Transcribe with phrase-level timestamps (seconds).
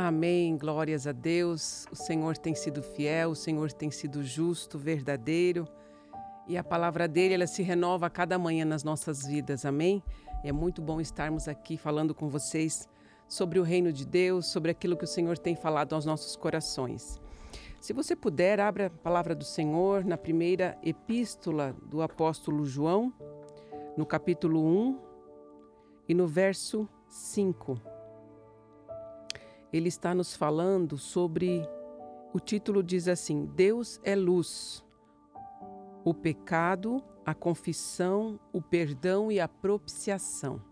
[0.00, 0.56] Amém.
[0.56, 1.84] Glórias a Deus.
[1.90, 5.66] O Senhor tem sido fiel, o Senhor tem sido justo, verdadeiro.
[6.46, 9.64] E a palavra dele, ela se renova a cada manhã nas nossas vidas.
[9.64, 10.00] Amém.
[10.44, 12.88] É muito bom estarmos aqui falando com vocês
[13.26, 17.20] sobre o reino de Deus, sobre aquilo que o Senhor tem falado aos nossos corações.
[17.80, 23.12] Se você puder, abra a palavra do Senhor na primeira epístola do apóstolo João,
[23.96, 25.00] no capítulo 1
[26.08, 27.97] e no verso 5
[29.72, 31.62] ele está nos falando sobre.
[32.32, 34.84] O título diz assim: Deus é luz.
[36.04, 40.62] O pecado, a confissão, o perdão e a propiciação.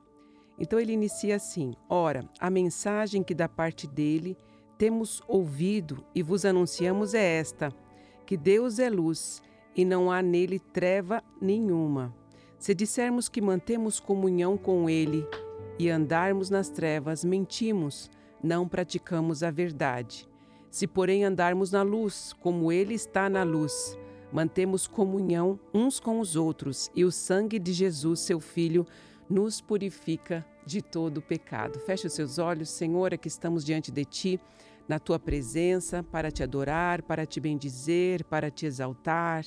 [0.59, 4.37] Então ele inicia assim: Ora, a mensagem que da parte dele
[4.79, 7.73] temos ouvido e vos anunciamos é esta:
[8.25, 9.43] que Deus é luz
[9.75, 12.15] e não há nele treva nenhuma.
[12.59, 15.27] Se dissermos que mantemos comunhão com ele
[15.79, 18.11] e andarmos nas trevas, mentimos
[18.43, 20.29] não praticamos a verdade.
[20.71, 23.99] Se, porém, andarmos na luz, como Ele está na luz,
[24.33, 28.87] mantemos comunhão uns com os outros, e o sangue de Jesus, seu Filho,
[29.29, 31.79] nos purifica de todo pecado.
[31.81, 34.41] Feche os seus olhos, Senhor, é que estamos diante de Ti,
[34.89, 39.45] na Tua presença, para Te adorar, para Te bendizer, para Te exaltar.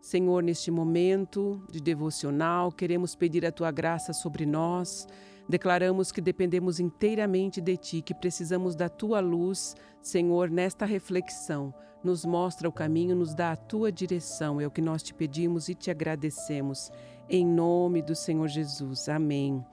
[0.00, 5.06] Senhor, neste momento de devocional, queremos pedir a Tua graça sobre nós
[5.48, 11.74] Declaramos que dependemos inteiramente de Ti, que precisamos da Tua luz, Senhor, nesta reflexão.
[12.02, 14.60] Nos mostra o caminho, nos dá a Tua direção.
[14.60, 16.90] É o que nós te pedimos e te agradecemos.
[17.28, 19.08] Em nome do Senhor Jesus.
[19.08, 19.64] Amém.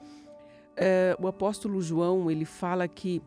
[0.78, 3.22] Uh, o apóstolo João, ele fala que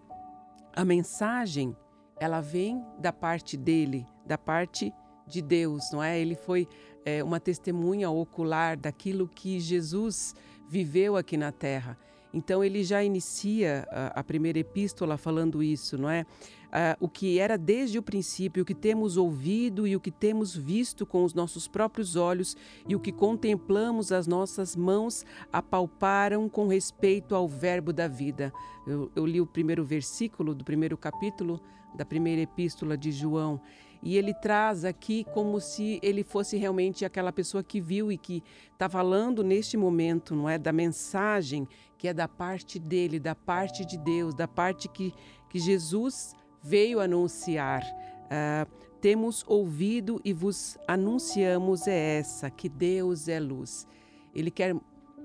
[0.73, 1.77] a mensagem,
[2.19, 4.93] ela vem da parte dele, da parte
[5.27, 6.19] de Deus, não é?
[6.19, 6.69] Ele foi
[7.05, 10.35] é, uma testemunha ocular daquilo que Jesus
[10.69, 11.97] viveu aqui na terra.
[12.33, 16.25] Então ele já inicia a, a primeira epístola falando isso, não é?
[16.71, 20.55] Uh, o que era desde o princípio, o que temos ouvido e o que temos
[20.55, 22.57] visto com os nossos próprios olhos
[22.87, 28.53] e o que contemplamos as nossas mãos apalparam com respeito ao Verbo da vida.
[28.87, 31.61] Eu, eu li o primeiro versículo do primeiro capítulo
[31.93, 33.61] da primeira epístola de João
[34.03, 38.43] e ele traz aqui como se ele fosse realmente aquela pessoa que viu e que
[38.73, 40.57] está falando neste momento, não é?
[40.57, 41.69] Da mensagem
[42.01, 45.13] que é da parte dele, da parte de Deus, da parte que,
[45.51, 47.83] que Jesus veio anunciar.
[48.25, 48.67] Uh,
[49.03, 53.87] temos ouvido e vos anunciamos é essa, que Deus é luz.
[54.35, 54.75] Ele quer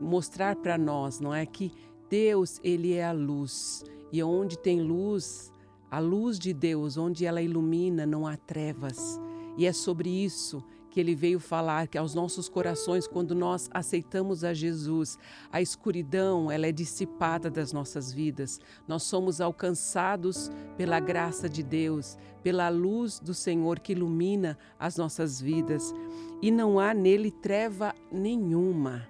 [0.01, 1.45] mostrar para nós, não é?
[1.45, 1.71] Que
[2.09, 3.81] Deus, ele é a luz.
[4.11, 5.53] E onde tem luz,
[5.89, 9.17] a luz de Deus, onde ela ilumina, não há trevas.
[9.57, 10.61] E é sobre isso
[10.95, 15.19] que ele veio falar que aos nossos corações, quando nós aceitamos a Jesus,
[15.51, 18.61] a escuridão ela é dissipada das nossas vidas.
[18.87, 25.41] Nós somos alcançados pela graça de Deus, pela luz do Senhor que ilumina as nossas
[25.41, 25.93] vidas,
[26.41, 29.05] e não há nele treva nenhuma.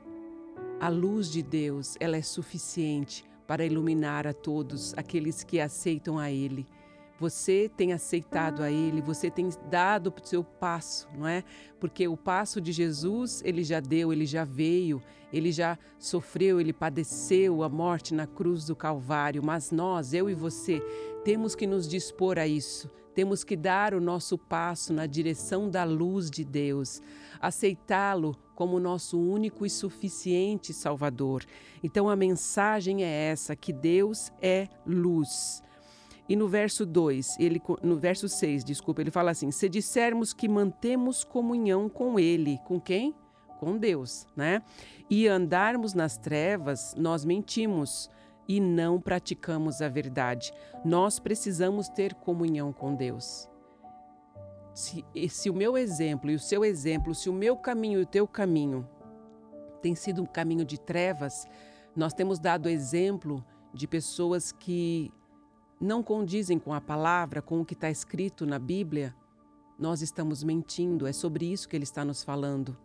[0.79, 6.31] A luz de Deus, ela é suficiente para iluminar a todos aqueles que aceitam a
[6.31, 6.65] Ele.
[7.17, 11.43] Você tem aceitado a Ele, você tem dado o seu passo, não é?
[11.79, 16.73] Porque o passo de Jesus, Ele já deu, Ele já veio, Ele já sofreu, Ele
[16.73, 20.81] padeceu a morte na cruz do Calvário, mas nós, eu e você,
[21.23, 25.85] temos que nos dispor a isso, temos que dar o nosso passo na direção da
[25.85, 27.01] luz de Deus,
[27.39, 31.45] aceitá-lo como nosso único e suficiente Salvador.
[31.81, 35.63] Então a mensagem é essa: que Deus é luz.
[36.27, 40.47] E no verso 2, ele no verso 6, desculpa, ele fala assim: "Se dissermos que
[40.47, 43.15] mantemos comunhão com ele, com quem?
[43.59, 44.61] Com Deus, né?
[45.09, 48.09] E andarmos nas trevas, nós mentimos
[48.47, 50.53] e não praticamos a verdade.
[50.83, 53.49] Nós precisamos ter comunhão com Deus.
[54.73, 58.05] Se, se o meu exemplo e o seu exemplo, se o meu caminho e o
[58.05, 58.87] teu caminho
[59.81, 61.47] tem sido um caminho de trevas,
[61.95, 63.43] nós temos dado exemplo
[63.73, 65.11] de pessoas que
[65.79, 69.15] não condizem com a palavra, com o que está escrito na Bíblia,
[69.77, 71.05] nós estamos mentindo.
[71.05, 72.77] É sobre isso que ele está nos falando.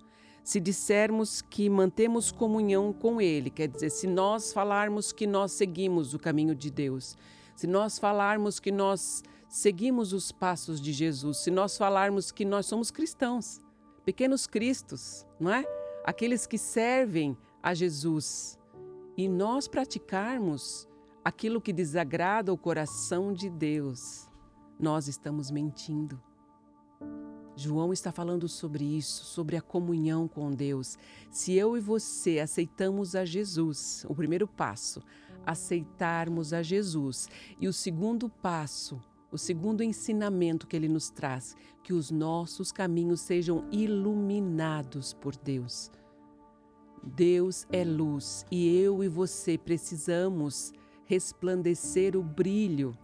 [0.42, 6.14] Se dissermos que mantemos comunhão com Ele, quer dizer, se nós falarmos que nós seguimos
[6.14, 7.16] o caminho de Deus,
[7.54, 12.66] se nós falarmos que nós seguimos os passos de Jesus, se nós falarmos que nós
[12.66, 13.60] somos cristãos,
[14.04, 15.64] pequenos cristos, não é?
[16.04, 18.58] Aqueles que servem a Jesus,
[19.16, 20.88] e nós praticarmos
[21.30, 24.28] aquilo que desagrada o coração de Deus,
[24.78, 26.20] nós estamos mentindo.
[27.54, 30.98] João está falando sobre isso, sobre a comunhão com Deus.
[31.30, 35.00] Se eu e você aceitamos a Jesus, o primeiro passo,
[35.46, 37.28] aceitarmos a Jesus.
[37.60, 39.00] E o segundo passo,
[39.30, 41.54] o segundo ensinamento que ele nos traz,
[41.84, 45.92] que os nossos caminhos sejam iluminados por Deus.
[47.04, 50.72] Deus é luz e eu e você precisamos
[51.10, 52.96] resplandecer o brilho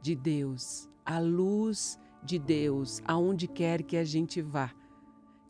[0.00, 4.72] de Deus, a luz de Deus, aonde quer que a gente vá.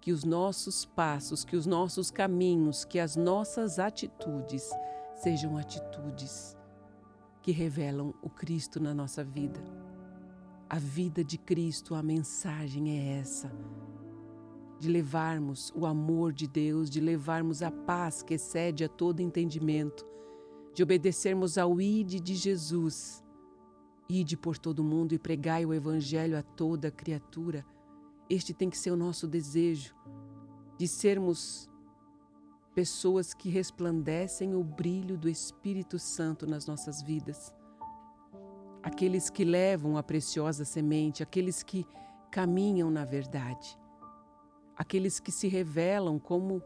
[0.00, 4.70] Que os nossos passos, que os nossos caminhos, que as nossas atitudes
[5.16, 6.56] sejam atitudes
[7.42, 9.62] que revelam o Cristo na nossa vida.
[10.66, 13.52] A vida de Cristo, a mensagem é essa.
[14.80, 20.08] De levarmos o amor de Deus, de levarmos a paz que excede a todo entendimento,
[20.74, 23.24] de obedecermos ao ide de Jesus.
[24.08, 27.64] Ide por todo mundo e pregai o Evangelho a toda criatura.
[28.30, 29.94] Este tem que ser o nosso desejo,
[30.76, 31.68] de sermos
[32.74, 37.52] pessoas que resplandecem o brilho do Espírito Santo nas nossas vidas.
[38.82, 41.84] Aqueles que levam a preciosa semente, aqueles que
[42.30, 43.78] caminham na verdade,
[44.76, 46.62] aqueles que se revelam como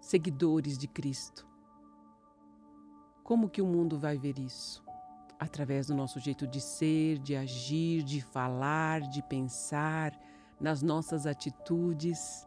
[0.00, 1.46] seguidores de Cristo.
[3.26, 4.84] Como que o mundo vai ver isso?
[5.36, 10.16] Através do nosso jeito de ser, de agir, de falar, de pensar,
[10.60, 12.46] nas nossas atitudes.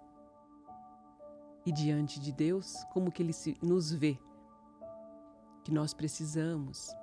[1.65, 4.17] E diante de Deus, como que Ele nos vê?
[5.65, 6.95] Que nós precisamos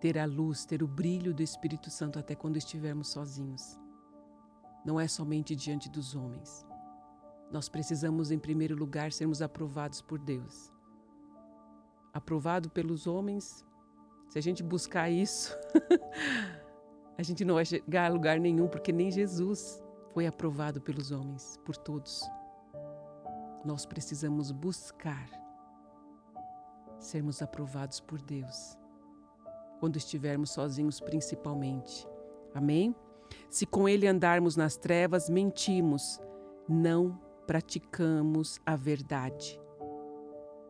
[0.00, 3.78] ter a luz, ter o brilho do Espírito Santo até quando estivermos sozinhos.
[4.84, 6.66] Não é somente diante dos homens.
[7.52, 10.72] Nós precisamos, em primeiro lugar, sermos aprovados por Deus
[12.12, 13.64] aprovado pelos homens,
[14.28, 15.56] se a gente buscar isso,
[17.18, 21.58] a gente não vai chegar a lugar nenhum, porque nem Jesus foi aprovado pelos homens,
[21.64, 22.22] por todos.
[23.64, 25.28] Nós precisamos buscar
[26.98, 28.76] sermos aprovados por Deus,
[29.78, 32.06] quando estivermos sozinhos, principalmente.
[32.54, 32.94] Amém?
[33.48, 36.20] Se com Ele andarmos nas trevas, mentimos,
[36.68, 39.60] não praticamos a verdade.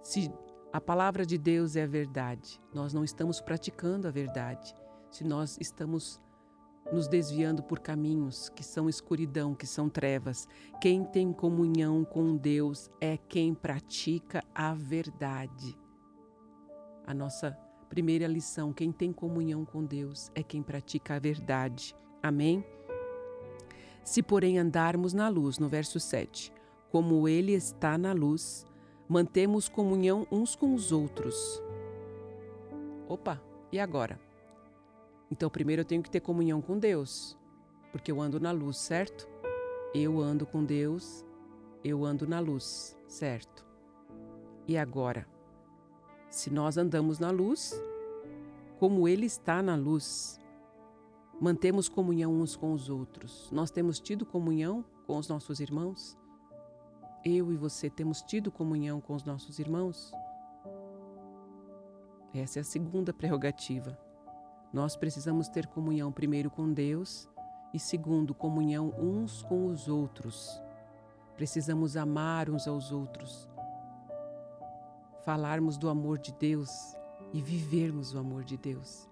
[0.02, 0.32] Se
[0.72, 2.60] a palavra de Deus é a verdade.
[2.72, 4.74] Nós não estamos praticando a verdade.
[5.10, 6.20] Se nós estamos
[6.92, 10.48] nos desviando por caminhos que são escuridão, que são trevas.
[10.80, 15.76] Quem tem comunhão com Deus é quem pratica a verdade.
[17.06, 17.56] A nossa
[17.88, 21.94] primeira lição: quem tem comunhão com Deus é quem pratica a verdade.
[22.22, 22.64] Amém?
[24.02, 26.52] Se, porém, andarmos na luz, no verso 7,
[26.90, 28.66] como Ele está na luz,
[29.10, 31.60] mantemos comunhão uns com os outros.
[33.08, 33.42] Opa,
[33.72, 34.20] e agora?
[35.28, 37.36] Então, primeiro eu tenho que ter comunhão com Deus,
[37.90, 39.28] porque eu ando na luz, certo?
[39.92, 41.26] Eu ando com Deus,
[41.82, 43.66] eu ando na luz, certo?
[44.68, 45.26] E agora?
[46.28, 47.82] Se nós andamos na luz,
[48.78, 50.38] como Ele está na luz,
[51.40, 53.50] mantemos comunhão uns com os outros.
[53.50, 56.16] Nós temos tido comunhão com os nossos irmãos?
[57.24, 60.12] Eu e você temos tido comunhão com os nossos irmãos?
[62.32, 63.98] Essa é a segunda prerrogativa.
[64.72, 67.28] Nós precisamos ter comunhão primeiro com Deus
[67.74, 70.62] e segundo, comunhão uns com os outros.
[71.36, 73.48] Precisamos amar uns aos outros.
[75.24, 76.70] Falarmos do amor de Deus
[77.32, 79.08] e vivermos o amor de Deus.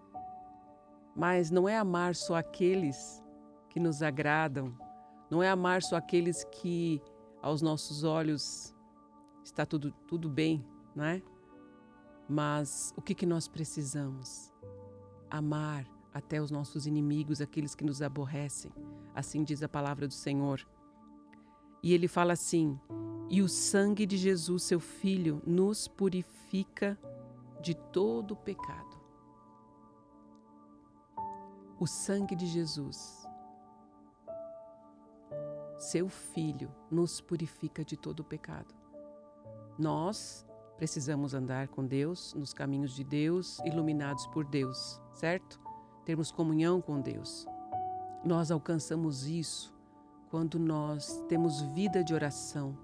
[1.14, 3.22] Mas não é amar só aqueles
[3.69, 4.74] que nos agradam,
[5.31, 7.03] não é amar só aqueles que
[7.43, 8.75] aos nossos olhos
[9.45, 10.65] está tudo, tudo bem,
[10.95, 11.23] não é?
[12.29, 14.53] Mas o que, que nós precisamos?
[15.31, 18.73] Amar até os nossos inimigos, aqueles que nos aborrecem.
[19.15, 20.67] Assim diz a palavra do Senhor.
[21.83, 22.79] E ele fala assim:
[23.31, 26.99] E o sangue de Jesus, seu Filho, nos purifica
[27.63, 28.99] de todo pecado.
[31.81, 33.18] O sangue de Jesus
[35.79, 38.75] seu Filho, nos purifica de todo o pecado.
[39.79, 40.44] Nós
[40.77, 45.61] precisamos andar com Deus, nos caminhos de Deus, iluminados por Deus, certo?
[46.05, 47.47] Termos comunhão com Deus.
[48.25, 49.73] Nós alcançamos isso
[50.31, 52.77] quando nós temos vida de oração,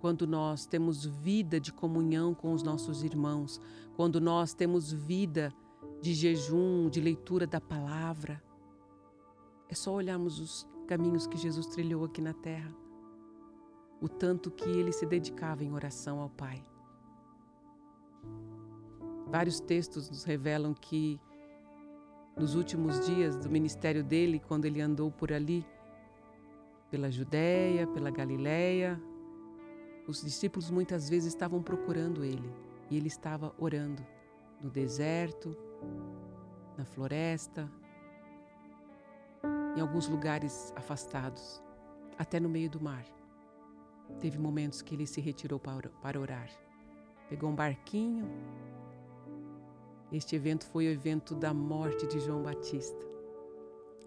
[0.00, 3.60] quando nós temos vida de comunhão com os nossos irmãos,
[3.94, 5.52] quando nós temos vida
[6.00, 8.42] de jejum, de leitura da palavra.
[9.68, 12.74] É só olharmos os caminhos que Jesus trilhou aqui na terra,
[14.00, 16.64] o tanto que ele se dedicava em oração ao Pai.
[19.28, 21.20] Vários textos nos revelam que
[22.36, 25.64] nos últimos dias do ministério dele, quando ele andou por ali,
[26.90, 29.00] pela Judéia, pela Galiléia,
[30.08, 32.52] os discípulos muitas vezes estavam procurando ele.
[32.90, 34.04] e ele estava orando
[34.60, 35.56] no deserto,
[36.76, 37.70] na floresta,
[39.80, 41.62] em alguns lugares afastados,
[42.18, 43.06] até no meio do mar.
[44.20, 46.50] Teve momentos que ele se retirou para orar.
[47.30, 48.28] Pegou um barquinho.
[50.12, 53.08] Este evento foi o evento da morte de João Batista.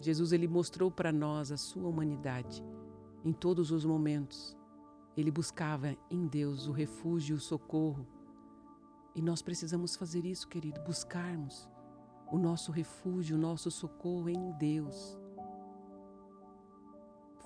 [0.00, 2.64] Jesus ele mostrou para nós a sua humanidade
[3.24, 4.56] em todos os momentos.
[5.16, 8.06] Ele buscava em Deus o refúgio o socorro.
[9.12, 11.68] E nós precisamos fazer isso, querido, buscarmos
[12.30, 15.23] o nosso refúgio, o nosso socorro em Deus.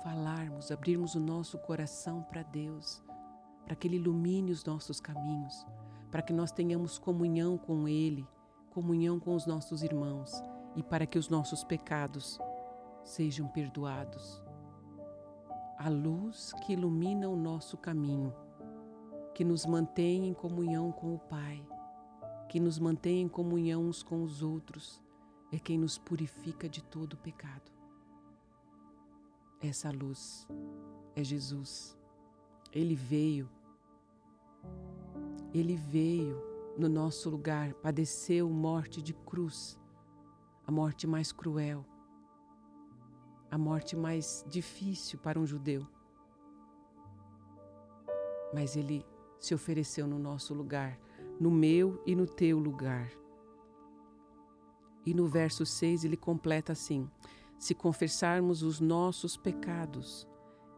[0.03, 3.03] Falarmos, abrirmos o nosso coração para Deus,
[3.65, 5.67] para que Ele ilumine os nossos caminhos,
[6.11, 8.27] para que nós tenhamos comunhão com Ele,
[8.71, 10.33] comunhão com os nossos irmãos
[10.77, 12.39] e para que os nossos pecados
[13.05, 14.43] sejam perdoados.
[15.79, 18.35] A luz que ilumina o nosso caminho,
[19.35, 21.65] que nos mantém em comunhão com o Pai
[22.49, 25.03] que nos mantém em comunhão uns com os outros,
[25.53, 27.78] é quem nos purifica de todo pecado.
[29.61, 30.47] Essa luz
[31.15, 31.97] é Jesus.
[32.73, 33.49] Ele veio,
[35.53, 36.41] ele veio
[36.77, 39.79] no nosso lugar, padeceu morte de cruz,
[40.67, 41.85] a morte mais cruel,
[43.51, 45.87] a morte mais difícil para um judeu.
[48.55, 49.05] Mas ele
[49.41, 50.99] se ofereceu no nosso lugar
[51.41, 53.11] no meu e no teu lugar.
[55.07, 57.09] E no verso 6 ele completa assim:
[57.59, 60.29] Se confessarmos os nossos pecados,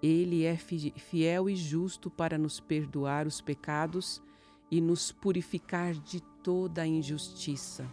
[0.03, 4.23] ele é fiel e justo para nos perdoar os pecados
[4.71, 7.87] e nos purificar de toda a injustiça.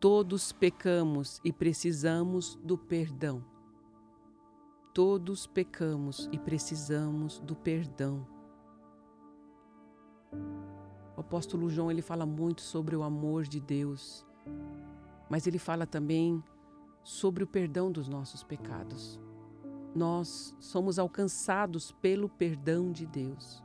[0.00, 3.44] Todos pecamos e precisamos do perdão.
[4.94, 8.26] Todos pecamos e precisamos do perdão.
[11.14, 14.24] O apóstolo João ele fala muito sobre o amor de Deus,
[15.28, 16.42] mas ele fala também
[17.06, 19.20] sobre o perdão dos nossos pecados.
[19.94, 23.62] Nós somos alcançados pelo perdão de Deus,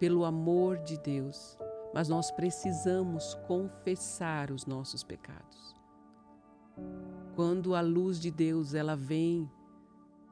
[0.00, 1.56] pelo amor de Deus,
[1.94, 5.76] mas nós precisamos confessar os nossos pecados.
[7.36, 9.48] Quando a luz de Deus ela vem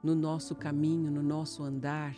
[0.03, 2.17] no nosso caminho, no nosso andar,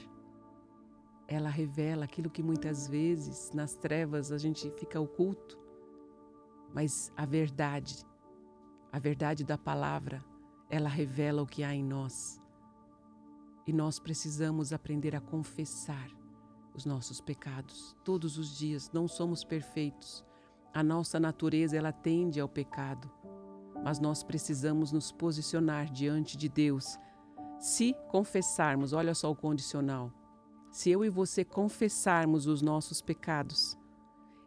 [1.29, 5.59] ela revela aquilo que muitas vezes nas trevas a gente fica oculto,
[6.73, 8.03] mas a verdade,
[8.93, 10.23] a verdade da palavra,
[10.71, 12.41] ela revela o que há em nós.
[13.67, 16.09] E nós precisamos aprender a confessar
[16.75, 18.91] os nossos pecados todos os dias.
[18.93, 20.25] Não somos perfeitos.
[20.73, 23.11] A nossa natureza ela tende ao pecado,
[23.83, 26.99] mas nós precisamos nos posicionar diante de Deus.
[27.59, 30.13] Se confessarmos, olha só o condicional
[30.73, 33.77] se eu e você confessarmos os nossos pecados,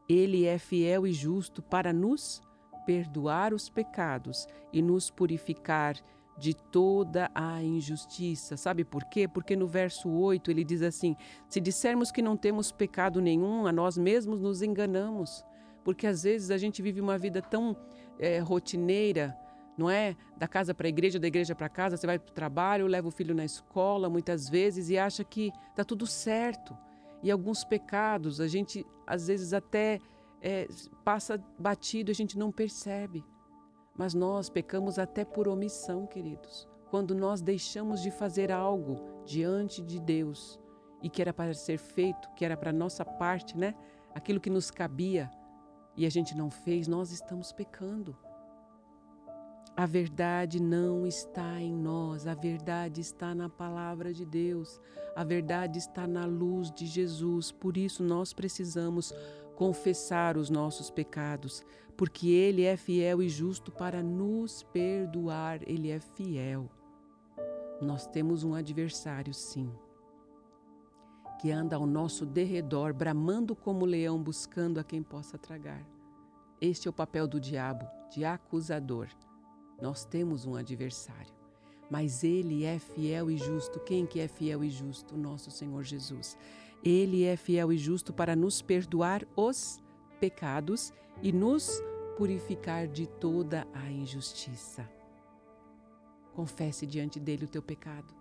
[0.09, 2.41] Ele é fiel e justo para nos
[2.85, 5.95] perdoar os pecados e nos purificar
[6.37, 8.57] de toda a injustiça.
[8.57, 9.27] Sabe por quê?
[9.27, 11.15] Porque no verso 8 ele diz assim:
[11.47, 15.43] Se dissermos que não temos pecado nenhum, a nós mesmos nos enganamos.
[15.83, 17.77] Porque às vezes a gente vive uma vida tão
[18.19, 19.37] é, rotineira,
[19.77, 20.15] não é?
[20.35, 23.07] Da casa para a igreja, da igreja para casa, você vai para o trabalho, leva
[23.07, 26.75] o filho na escola muitas vezes e acha que está tudo certo.
[27.21, 29.99] E alguns pecados a gente às vezes até
[30.41, 30.67] é,
[31.03, 33.23] passa batido, a gente não percebe.
[33.97, 36.67] Mas nós pecamos até por omissão, queridos.
[36.89, 40.59] Quando nós deixamos de fazer algo diante de Deus
[41.01, 43.73] e que era para ser feito, que era para nossa parte, né?
[44.13, 45.29] Aquilo que nos cabia
[45.97, 48.15] e a gente não fez, nós estamos pecando.
[49.77, 54.79] A verdade não está em nós, a verdade está na palavra de Deus,
[55.15, 57.51] a verdade está na luz de Jesus.
[57.51, 59.13] Por isso nós precisamos
[59.55, 61.63] confessar os nossos pecados,
[61.97, 66.69] porque Ele é fiel e justo para nos perdoar, Ele é fiel.
[67.81, 69.71] Nós temos um adversário, sim,
[71.39, 75.85] que anda ao nosso derredor, bramando como leão, buscando a quem possa tragar.
[76.61, 79.07] Este é o papel do diabo, de acusador.
[79.81, 81.33] Nós temos um adversário,
[81.89, 83.79] mas ele é fiel e justo.
[83.79, 85.17] Quem que é fiel e justo?
[85.17, 86.37] Nosso Senhor Jesus.
[86.83, 89.81] Ele é fiel e justo para nos perdoar os
[90.19, 91.81] pecados e nos
[92.17, 94.89] purificar de toda a injustiça.
[96.33, 98.13] Confesse diante dele o teu pecado.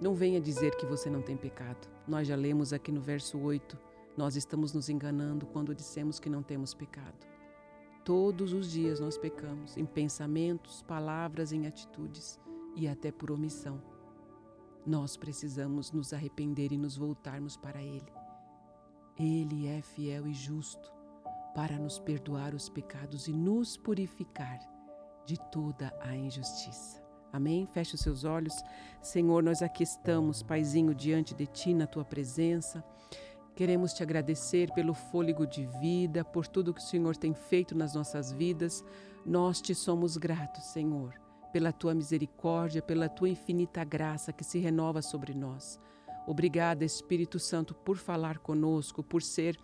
[0.00, 1.88] Não venha dizer que você não tem pecado.
[2.06, 3.78] Nós já lemos aqui no verso 8.
[4.16, 7.26] Nós estamos nos enganando quando dissemos que não temos pecado.
[8.06, 12.38] Todos os dias nós pecamos, em pensamentos, palavras, em atitudes
[12.76, 13.82] e até por omissão.
[14.86, 18.06] Nós precisamos nos arrepender e nos voltarmos para Ele.
[19.18, 20.88] Ele é fiel e justo
[21.52, 24.60] para nos perdoar os pecados e nos purificar
[25.24, 27.04] de toda a injustiça.
[27.32, 27.66] Amém?
[27.66, 28.54] Feche os seus olhos.
[29.02, 32.84] Senhor, nós aqui estamos, Paizinho, diante de Ti, na Tua presença.
[33.56, 37.94] Queremos te agradecer pelo fôlego de vida, por tudo que o Senhor tem feito nas
[37.94, 38.84] nossas vidas.
[39.24, 41.14] Nós te somos gratos, Senhor,
[41.54, 45.80] pela tua misericórdia, pela tua infinita graça que se renova sobre nós.
[46.26, 49.58] Obrigada, Espírito Santo, por falar conosco, por ser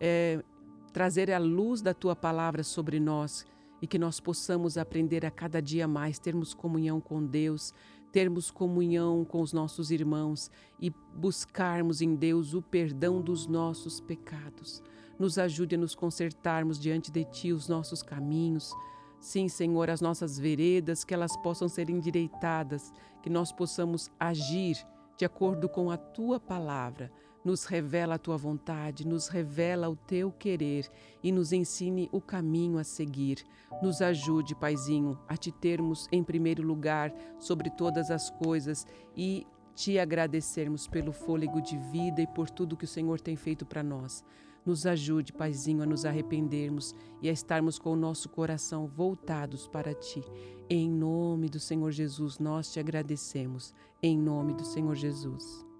[0.00, 0.42] é,
[0.90, 3.44] trazer a luz da tua palavra sobre nós
[3.82, 7.74] e que nós possamos aprender a cada dia mais, termos comunhão com Deus,
[8.14, 14.80] termos comunhão com os nossos irmãos e buscarmos em Deus o perdão dos nossos pecados.
[15.18, 18.72] Nos ajude a nos consertarmos diante de Ti os nossos caminhos.
[19.18, 24.76] Sim, Senhor, as nossas veredas, que elas possam ser endireitadas, que nós possamos agir
[25.18, 27.10] de acordo com a tua palavra.
[27.44, 30.88] Nos revela a tua vontade, nos revela o teu querer
[31.22, 33.44] e nos ensine o caminho a seguir.
[33.82, 39.98] Nos ajude, Paizinho, a te termos em primeiro lugar sobre todas as coisas e te
[39.98, 44.24] agradecermos pelo fôlego de vida e por tudo que o Senhor tem feito para nós.
[44.64, 49.92] Nos ajude, Paizinho, a nos arrependermos e a estarmos com o nosso coração voltados para
[49.92, 50.24] Ti.
[50.70, 53.74] Em nome do Senhor Jesus, nós te agradecemos.
[54.02, 55.73] Em nome do Senhor Jesus.